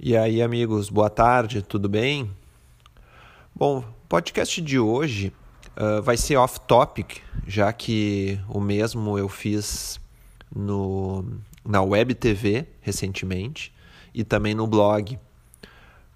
E 0.00 0.16
aí, 0.16 0.40
amigos, 0.40 0.88
boa 0.88 1.10
tarde, 1.10 1.60
tudo 1.60 1.88
bem? 1.88 2.30
Bom, 3.52 3.78
o 3.78 3.84
podcast 4.08 4.62
de 4.62 4.78
hoje 4.78 5.32
uh, 5.76 6.00
vai 6.00 6.16
ser 6.16 6.36
off-topic, 6.36 7.20
já 7.44 7.72
que 7.72 8.38
o 8.48 8.60
mesmo 8.60 9.18
eu 9.18 9.28
fiz 9.28 10.00
no, 10.54 11.24
na 11.64 11.82
Web 11.82 12.14
TV 12.14 12.68
recentemente 12.80 13.74
e 14.14 14.22
também 14.22 14.54
no 14.54 14.68
blog, 14.68 15.18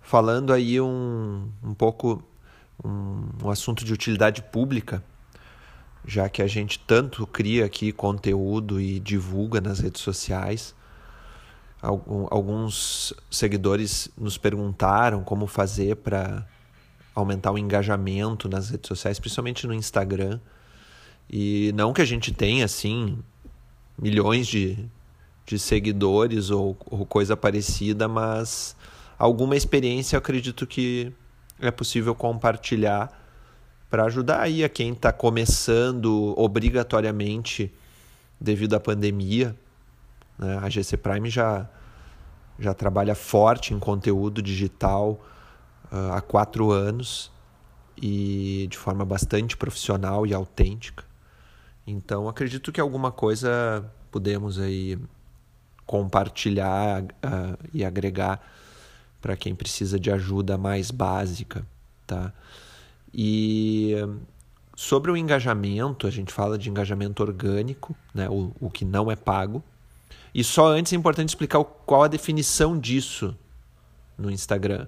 falando 0.00 0.52
aí 0.52 0.80
um, 0.80 1.50
um 1.60 1.74
pouco 1.74 2.22
um, 2.84 3.30
um 3.42 3.50
assunto 3.50 3.84
de 3.84 3.92
utilidade 3.92 4.42
pública, 4.42 5.02
já 6.06 6.28
que 6.28 6.40
a 6.40 6.46
gente 6.46 6.78
tanto 6.78 7.26
cria 7.26 7.64
aqui 7.64 7.90
conteúdo 7.90 8.80
e 8.80 9.00
divulga 9.00 9.60
nas 9.60 9.80
redes 9.80 10.02
sociais 10.02 10.72
alguns 11.82 13.12
seguidores 13.28 14.08
nos 14.16 14.38
perguntaram 14.38 15.24
como 15.24 15.48
fazer 15.48 15.96
para 15.96 16.46
aumentar 17.12 17.50
o 17.50 17.58
engajamento 17.58 18.48
nas 18.48 18.70
redes 18.70 18.86
sociais, 18.86 19.18
principalmente 19.18 19.66
no 19.66 19.74
Instagram. 19.74 20.38
E 21.28 21.72
não 21.74 21.92
que 21.92 22.00
a 22.00 22.04
gente 22.04 22.32
tenha, 22.32 22.64
assim, 22.64 23.18
milhões 23.98 24.46
de, 24.46 24.78
de 25.44 25.58
seguidores 25.58 26.50
ou, 26.50 26.76
ou 26.86 27.04
coisa 27.04 27.36
parecida, 27.36 28.06
mas 28.06 28.76
alguma 29.18 29.56
experiência 29.56 30.14
eu 30.14 30.18
acredito 30.18 30.66
que 30.66 31.12
é 31.60 31.70
possível 31.70 32.14
compartilhar 32.14 33.10
para 33.90 34.04
ajudar 34.04 34.40
aí 34.40 34.62
a 34.62 34.68
quem 34.68 34.92
está 34.92 35.12
começando 35.12 36.32
obrigatoriamente 36.36 37.72
devido 38.40 38.74
à 38.74 38.80
pandemia 38.80 39.56
né? 40.42 40.58
A 40.60 40.68
GC 40.68 40.96
Prime 40.96 41.30
já, 41.30 41.68
já 42.58 42.74
trabalha 42.74 43.14
forte 43.14 43.72
em 43.72 43.78
conteúdo 43.78 44.42
digital 44.42 45.24
uh, 45.90 46.12
há 46.12 46.20
quatro 46.20 46.72
anos 46.72 47.30
e 47.96 48.66
de 48.68 48.76
forma 48.76 49.04
bastante 49.04 49.56
profissional 49.56 50.26
e 50.26 50.34
autêntica. 50.34 51.04
Então 51.86 52.28
acredito 52.28 52.72
que 52.72 52.80
alguma 52.80 53.12
coisa 53.12 53.84
podemos 54.10 54.58
aí 54.58 54.98
compartilhar 55.86 57.02
uh, 57.02 57.58
e 57.72 57.84
agregar 57.84 58.40
para 59.20 59.36
quem 59.36 59.54
precisa 59.54 60.00
de 60.00 60.10
ajuda 60.10 60.58
mais 60.58 60.90
básica, 60.90 61.64
tá? 62.06 62.32
E 63.14 63.94
sobre 64.74 65.10
o 65.10 65.16
engajamento, 65.16 66.06
a 66.06 66.10
gente 66.10 66.32
fala 66.32 66.58
de 66.58 66.68
engajamento 66.68 67.22
orgânico, 67.22 67.94
né? 68.12 68.28
o, 68.28 68.52
o 68.58 68.70
que 68.70 68.84
não 68.84 69.10
é 69.10 69.16
pago, 69.16 69.62
e 70.34 70.42
só 70.42 70.68
antes 70.68 70.92
é 70.92 70.96
importante 70.96 71.28
explicar 71.28 71.62
qual 71.62 72.04
a 72.04 72.08
definição 72.08 72.78
disso 72.78 73.36
no 74.16 74.30
Instagram. 74.30 74.86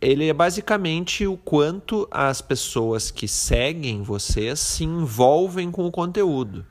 Ele 0.00 0.28
é 0.28 0.32
basicamente 0.32 1.26
o 1.26 1.36
quanto 1.36 2.08
as 2.10 2.40
pessoas 2.40 3.10
que 3.10 3.28
seguem 3.28 4.02
vocês 4.02 4.58
se 4.58 4.84
envolvem 4.84 5.70
com 5.70 5.86
o 5.86 5.92
conteúdo. 5.92 6.66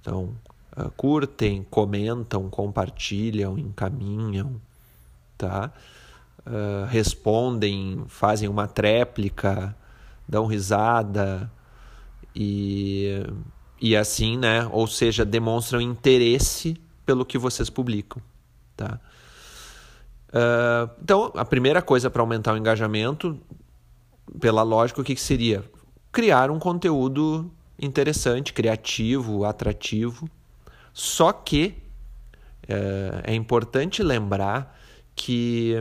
Então, 0.00 0.36
uh, 0.76 0.90
curtem, 0.96 1.64
comentam, 1.64 2.48
compartilham, 2.48 3.58
encaminham, 3.58 4.60
tá? 5.38 5.72
Uh, 6.46 6.86
respondem, 6.86 8.04
fazem 8.06 8.48
uma 8.48 8.68
tréplica, 8.68 9.74
dão 10.28 10.46
risada 10.46 11.50
e 12.34 13.24
e 13.80 13.96
assim, 13.96 14.36
né? 14.36 14.68
Ou 14.72 14.86
seja, 14.86 15.24
demonstram 15.24 15.80
interesse 15.80 16.76
pelo 17.04 17.24
que 17.24 17.38
vocês 17.38 17.70
publicam, 17.70 18.22
tá? 18.76 19.00
Uh, 20.28 20.90
então, 21.02 21.32
a 21.34 21.44
primeira 21.44 21.80
coisa 21.80 22.10
para 22.10 22.20
aumentar 22.20 22.54
o 22.54 22.56
engajamento, 22.56 23.38
pela 24.40 24.62
lógica, 24.62 25.00
o 25.00 25.04
que, 25.04 25.14
que 25.14 25.20
seria? 25.20 25.64
Criar 26.10 26.50
um 26.50 26.58
conteúdo 26.58 27.50
interessante, 27.80 28.52
criativo, 28.52 29.44
atrativo. 29.44 30.28
Só 30.92 31.32
que 31.32 31.74
uh, 32.64 33.22
é 33.24 33.34
importante 33.34 34.02
lembrar 34.02 34.78
que, 35.14 35.74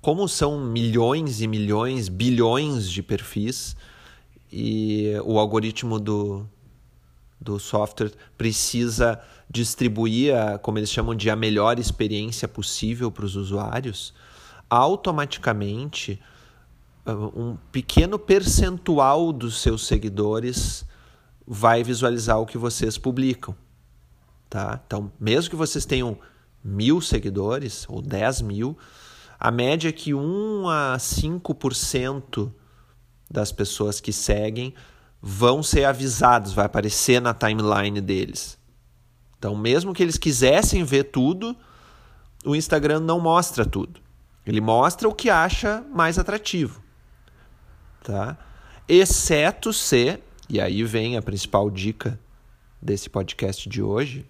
como 0.00 0.28
são 0.28 0.60
milhões 0.60 1.40
e 1.40 1.46
milhões, 1.46 2.08
bilhões 2.08 2.90
de 2.90 3.02
perfis, 3.02 3.76
e 4.50 5.12
o 5.24 5.38
algoritmo 5.38 5.98
do, 5.98 6.48
do 7.40 7.58
software 7.58 8.12
precisa 8.36 9.20
distribuir, 9.48 10.34
a, 10.34 10.58
como 10.58 10.78
eles 10.78 10.90
chamam 10.90 11.14
de 11.14 11.30
a 11.30 11.36
melhor 11.36 11.78
experiência 11.78 12.48
possível 12.48 13.10
para 13.10 13.24
os 13.24 13.36
usuários, 13.36 14.12
automaticamente 14.68 16.20
ah, 17.04 17.14
um 17.14 17.56
pequeno 17.70 18.18
percentual 18.18 19.32
dos 19.32 19.60
seus 19.60 19.86
seguidores 19.86 20.84
vai 21.46 21.84
visualizar 21.84 22.40
o 22.40 22.46
que 22.46 22.58
vocês 22.58 22.98
publicam. 22.98 23.54
Tá? 24.50 24.80
Então, 24.86 25.12
mesmo 25.18 25.50
que 25.50 25.56
vocês 25.56 25.84
tenham 25.84 26.18
mil 26.62 27.00
seguidores 27.00 27.86
ou 27.88 28.02
10 28.02 28.42
mil, 28.42 28.76
a 29.38 29.50
média 29.50 29.90
é 29.90 29.92
que 29.92 30.12
1 30.14 30.68
a 30.68 30.96
5% 30.98 32.52
das 33.30 33.52
pessoas 33.52 34.00
que 34.00 34.12
seguem 34.12 34.74
vão 35.20 35.62
ser 35.62 35.84
avisados, 35.84 36.52
vai 36.52 36.66
aparecer 36.66 37.20
na 37.20 37.34
timeline 37.34 38.00
deles. 38.00 38.58
Então, 39.38 39.54
mesmo 39.54 39.92
que 39.92 40.02
eles 40.02 40.16
quisessem 40.16 40.84
ver 40.84 41.04
tudo, 41.04 41.56
o 42.44 42.54
Instagram 42.54 43.00
não 43.00 43.20
mostra 43.20 43.64
tudo. 43.64 44.00
Ele 44.46 44.60
mostra 44.60 45.08
o 45.08 45.14
que 45.14 45.28
acha 45.28 45.84
mais 45.92 46.18
atrativo. 46.18 46.80
Tá? 48.02 48.38
Exceto 48.88 49.72
se, 49.72 50.18
e 50.48 50.60
aí 50.60 50.84
vem 50.84 51.16
a 51.16 51.22
principal 51.22 51.68
dica 51.70 52.18
desse 52.80 53.10
podcast 53.10 53.68
de 53.68 53.82
hoje, 53.82 54.24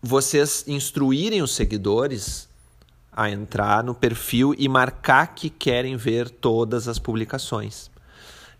vocês 0.00 0.64
instruírem 0.66 1.42
os 1.42 1.54
seguidores 1.54 2.48
a 3.12 3.30
entrar 3.30 3.82
no 3.82 3.94
perfil 3.94 4.54
e 4.56 4.68
marcar 4.68 5.34
que 5.34 5.50
querem 5.50 5.96
ver 5.96 6.30
todas 6.30 6.88
as 6.88 6.98
publicações. 6.98 7.90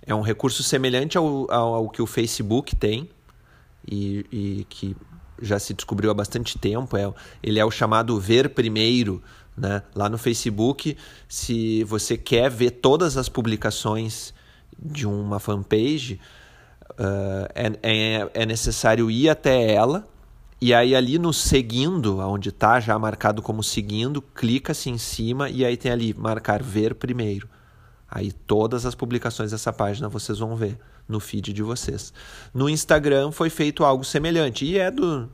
É 0.07 0.15
um 0.15 0.21
recurso 0.21 0.63
semelhante 0.63 1.19
ao, 1.19 1.51
ao, 1.51 1.75
ao 1.75 1.91
que 1.91 2.01
o 2.01 2.07
Facebook 2.07 2.77
tem 2.77 3.09
e, 3.87 4.25
e, 4.31 4.67
que 4.69 4.97
já 5.43 5.59
se 5.59 5.75
descobriu 5.75 6.11
há 6.11 6.15
bastante 6.15 6.59
tempo. 6.59 6.97
É, 6.97 7.13
ele 7.43 7.59
é 7.59 7.65
o 7.65 7.71
chamado 7.71 8.19
ver 8.21 8.51
primeiro. 8.51 9.23
Né? 9.57 9.83
Lá 9.95 10.09
no 10.09 10.19
Facebook, 10.19 10.97
se 11.29 11.83
você 11.85 12.17
quer 12.17 12.51
ver 12.51 12.71
todas 12.71 13.17
as 13.17 13.29
publicações 13.29 14.33
de 14.79 15.07
uma 15.07 15.41
fanpage, 15.41 16.21
uh, 16.93 17.49
é, 17.55 17.73
é, 17.83 18.31
é 18.35 18.47
necessário 18.47 19.11
ir 19.11 19.29
até 19.29 19.73
ela 19.73 20.07
e 20.59 20.73
aí 20.73 20.95
ali 20.95 21.19
no 21.19 21.35
seguindo, 21.35 22.19
onde 22.19 22.49
está 22.49 22.81
já 22.81 22.99
marcado 22.99 23.43
como 23.43 23.63
seguindo, 23.63 24.23
clica-se 24.23 24.89
em 24.89 24.97
cima 24.97 25.51
e 25.51 25.65
aí 25.65 25.77
tem 25.77 25.93
ali 25.93 26.15
marcar 26.15 26.63
ver 26.63 26.95
primeiro. 26.95 27.49
Aí 28.17 28.33
todas 28.33 28.87
as 28.87 28.95
publicações 28.95 29.51
dessa 29.51 29.71
página 29.71 30.09
vocês 30.09 30.39
vão 30.39 30.57
ver 30.57 30.79
no 31.07 31.21
feed 31.21 31.53
de 31.53 31.63
vocês. 31.63 32.15
No 32.55 32.67
Instagram 32.67 33.31
foi 33.31 33.51
feito 33.51 33.85
algo 33.85 34.03
semelhante 34.05 34.65
e 34.65 34.79
é 34.79 34.91
do, 34.91 35.29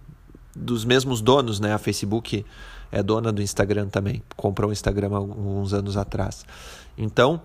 dos 0.52 0.84
mesmos 0.84 1.20
donos, 1.20 1.60
né? 1.60 1.72
A 1.72 1.78
Facebook 1.78 2.44
é 2.90 3.00
dona 3.00 3.30
do 3.30 3.40
Instagram 3.40 3.86
também, 3.86 4.20
comprou 4.36 4.70
o 4.70 4.72
Instagram 4.72 5.14
alguns 5.14 5.72
anos 5.72 5.96
atrás. 5.96 6.44
Então, 6.98 7.40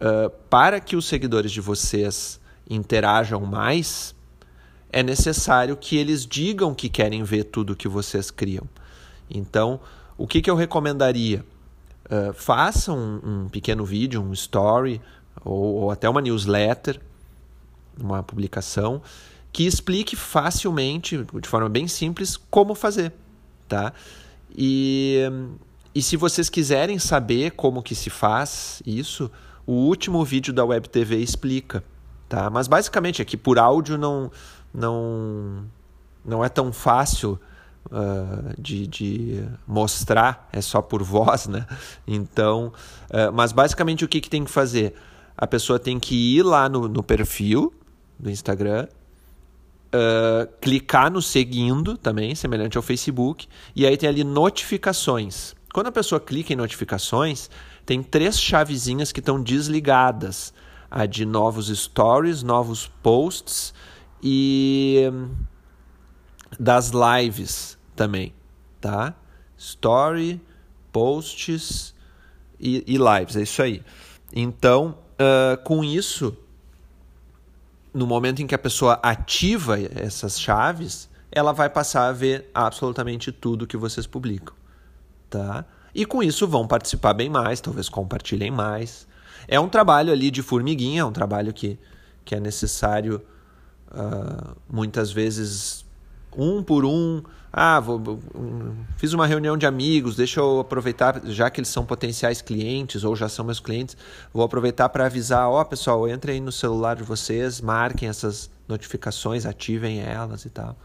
uh, 0.00 0.28
para 0.50 0.80
que 0.80 0.96
os 0.96 1.04
seguidores 1.04 1.52
de 1.52 1.60
vocês 1.60 2.40
interajam 2.68 3.40
mais, 3.42 4.16
é 4.90 5.00
necessário 5.00 5.76
que 5.76 5.96
eles 5.96 6.26
digam 6.26 6.74
que 6.74 6.88
querem 6.88 7.22
ver 7.22 7.44
tudo 7.44 7.76
que 7.76 7.86
vocês 7.86 8.32
criam. 8.32 8.64
Então, 9.30 9.78
o 10.18 10.26
que, 10.26 10.42
que 10.42 10.50
eu 10.50 10.56
recomendaria? 10.56 11.44
Uh, 12.12 12.32
faça 12.34 12.92
um, 12.92 13.20
um, 13.24 13.48
pequeno 13.48 13.84
vídeo, 13.84 14.22
um 14.22 14.32
story 14.32 15.00
ou, 15.44 15.74
ou 15.76 15.90
até 15.90 16.08
uma 16.08 16.20
newsletter, 16.20 17.00
uma 17.98 18.22
publicação 18.22 19.02
que 19.52 19.66
explique 19.66 20.16
facilmente, 20.16 21.24
de 21.40 21.48
forma 21.48 21.68
bem 21.68 21.86
simples, 21.86 22.38
como 22.50 22.74
fazer, 22.74 23.12
tá? 23.68 23.92
E, 24.56 25.20
e 25.94 26.02
se 26.02 26.16
vocês 26.16 26.48
quiserem 26.48 26.98
saber 26.98 27.50
como 27.50 27.82
que 27.82 27.94
se 27.94 28.08
faz 28.08 28.82
isso, 28.86 29.30
o 29.66 29.72
último 29.72 30.24
vídeo 30.24 30.54
da 30.54 30.64
Web 30.64 30.88
TV 30.88 31.18
explica, 31.18 31.84
tá? 32.28 32.48
Mas 32.48 32.66
basicamente 32.66 33.20
aqui 33.20 33.36
por 33.36 33.58
áudio 33.58 33.98
não 33.98 34.30
não 34.72 35.66
não 36.24 36.42
é 36.42 36.48
tão 36.48 36.72
fácil 36.72 37.38
uh, 37.86 38.60
de, 38.60 38.86
de, 38.86 39.44
mostrar, 39.66 40.48
é 40.52 40.60
só 40.60 40.80
por 40.80 41.02
voz, 41.02 41.46
né? 41.46 41.66
Então, 42.06 42.72
uh, 43.10 43.32
mas 43.32 43.52
basicamente 43.52 44.04
o 44.04 44.08
que, 44.08 44.20
que 44.20 44.30
tem 44.30 44.44
que 44.44 44.50
fazer? 44.50 44.94
A 45.36 45.46
pessoa 45.46 45.78
tem 45.78 45.98
que 45.98 46.36
ir 46.36 46.42
lá 46.42 46.68
no, 46.68 46.88
no 46.88 47.02
perfil 47.02 47.72
do 48.18 48.30
Instagram, 48.30 48.86
uh, 49.88 50.52
clicar 50.60 51.10
no 51.10 51.20
seguindo 51.20 51.96
também, 51.96 52.34
semelhante 52.34 52.76
ao 52.76 52.82
Facebook, 52.82 53.48
e 53.74 53.86
aí 53.86 53.96
tem 53.96 54.08
ali 54.08 54.24
notificações. 54.24 55.54
Quando 55.72 55.86
a 55.86 55.92
pessoa 55.92 56.20
clica 56.20 56.52
em 56.52 56.56
notificações, 56.56 57.48
tem 57.86 58.02
três 58.02 58.38
chavezinhas 58.38 59.10
que 59.10 59.20
estão 59.20 59.42
desligadas: 59.42 60.52
a 60.90 61.06
de 61.06 61.24
novos 61.24 61.68
stories, 61.68 62.42
novos 62.42 62.90
posts 63.02 63.72
e 64.22 65.10
das 66.58 66.90
lives 66.90 67.78
também, 67.94 68.32
tá? 68.80 69.14
Story, 69.56 70.40
posts 70.92 71.94
e, 72.58 72.84
e 72.86 72.96
lives, 72.96 73.36
é 73.36 73.42
isso 73.42 73.62
aí. 73.62 73.82
Então, 74.32 74.98
uh, 75.14 75.62
com 75.64 75.84
isso, 75.84 76.36
no 77.92 78.06
momento 78.06 78.40
em 78.40 78.46
que 78.46 78.54
a 78.54 78.58
pessoa 78.58 78.94
ativa 79.02 79.78
essas 79.80 80.40
chaves, 80.40 81.08
ela 81.30 81.52
vai 81.52 81.68
passar 81.68 82.08
a 82.08 82.12
ver 82.12 82.50
absolutamente 82.54 83.32
tudo 83.32 83.66
que 83.66 83.76
vocês 83.76 84.06
publicam, 84.06 84.54
tá? 85.28 85.64
E 85.94 86.06
com 86.06 86.22
isso 86.22 86.46
vão 86.46 86.66
participar 86.66 87.12
bem 87.12 87.28
mais, 87.28 87.60
talvez 87.60 87.88
compartilhem 87.88 88.50
mais. 88.50 89.06
É 89.46 89.60
um 89.60 89.68
trabalho 89.68 90.12
ali 90.12 90.30
de 90.30 90.42
formiguinha, 90.42 91.02
é 91.02 91.04
um 91.04 91.12
trabalho 91.12 91.52
que, 91.52 91.78
que 92.24 92.34
é 92.34 92.40
necessário 92.40 93.22
uh, 93.90 94.56
muitas 94.70 95.10
vezes 95.10 95.84
um 96.36 96.62
por 96.62 96.84
um. 96.84 97.22
Ah, 97.52 97.78
vou, 97.80 98.18
fiz 98.96 99.12
uma 99.12 99.26
reunião 99.26 99.58
de 99.58 99.66
amigos, 99.66 100.16
deixa 100.16 100.40
eu 100.40 100.60
aproveitar, 100.60 101.20
já 101.26 101.50
que 101.50 101.60
eles 101.60 101.68
são 101.68 101.84
potenciais 101.84 102.40
clientes 102.40 103.04
ou 103.04 103.14
já 103.14 103.28
são 103.28 103.44
meus 103.44 103.60
clientes, 103.60 103.94
vou 104.32 104.42
aproveitar 104.42 104.88
para 104.88 105.06
avisar: 105.06 105.48
ó, 105.48 105.60
oh, 105.60 105.64
pessoal, 105.64 106.08
entrem 106.08 106.40
no 106.40 106.50
celular 106.50 106.96
de 106.96 107.02
vocês, 107.02 107.60
marquem 107.60 108.08
essas 108.08 108.50
notificações, 108.66 109.44
ativem 109.44 110.00
elas 110.00 110.44
e 110.44 110.50
tal. 110.50 110.76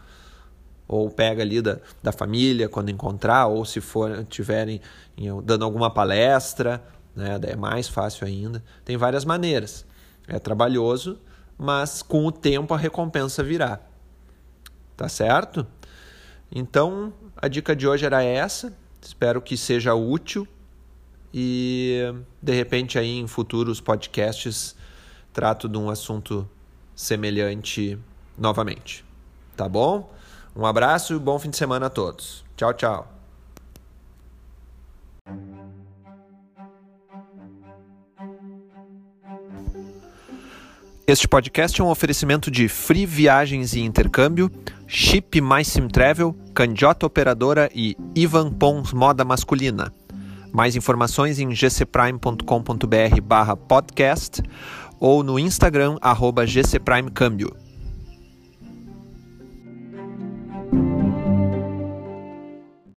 Ou 0.86 1.10
pega 1.10 1.42
ali 1.42 1.60
da, 1.60 1.78
da 2.02 2.12
família 2.12 2.68
quando 2.68 2.90
encontrar, 2.90 3.46
ou 3.46 3.64
se 3.64 3.80
for 3.80 4.24
tiverem 4.24 4.80
dando 5.44 5.64
alguma 5.64 5.90
palestra, 5.90 6.82
né, 7.14 7.38
é 7.42 7.56
mais 7.56 7.88
fácil 7.88 8.26
ainda. 8.26 8.62
Tem 8.84 8.96
várias 8.96 9.24
maneiras. 9.24 9.84
É 10.26 10.38
trabalhoso, 10.38 11.18
mas 11.58 12.02
com 12.02 12.26
o 12.26 12.32
tempo 12.32 12.74
a 12.74 12.78
recompensa 12.78 13.42
virá. 13.42 13.80
Tá 14.98 15.08
certo? 15.08 15.64
Então, 16.50 17.12
a 17.36 17.46
dica 17.46 17.76
de 17.76 17.86
hoje 17.86 18.04
era 18.04 18.20
essa. 18.20 18.76
Espero 19.00 19.40
que 19.40 19.56
seja 19.56 19.94
útil 19.94 20.46
e 21.32 22.12
de 22.42 22.52
repente 22.52 22.98
aí 22.98 23.16
em 23.16 23.28
futuros 23.28 23.80
podcasts 23.80 24.74
trato 25.32 25.68
de 25.68 25.78
um 25.78 25.88
assunto 25.88 26.50
semelhante 26.96 27.96
novamente. 28.36 29.04
Tá 29.56 29.68
bom? 29.68 30.12
Um 30.56 30.66
abraço 30.66 31.14
e 31.14 31.18
bom 31.20 31.38
fim 31.38 31.50
de 31.50 31.56
semana 31.56 31.86
a 31.86 31.90
todos. 31.90 32.44
Tchau, 32.56 32.74
tchau. 32.74 33.14
Este 41.06 41.28
podcast 41.28 41.80
é 41.80 41.84
um 41.84 41.88
oferecimento 41.88 42.50
de 42.50 42.68
Free 42.68 43.06
Viagens 43.06 43.74
e 43.74 43.80
Intercâmbio, 43.80 44.50
Chip 44.90 45.38
Mais 45.42 45.68
Sim 45.68 45.86
Travel, 45.86 46.34
Candiota 46.54 47.04
Operadora 47.04 47.70
e 47.74 47.94
Ivan 48.14 48.50
Pons 48.50 48.94
Moda 48.94 49.22
Masculina. 49.22 49.92
Mais 50.50 50.74
informações 50.76 51.38
em 51.38 51.50
gcprime.com.br 51.50 53.20
barra 53.22 53.54
podcast 53.54 54.42
ou 54.98 55.22
no 55.22 55.38
Instagram 55.38 55.98
arroba 56.00 56.46
gcprimecâmbio. 56.46 57.67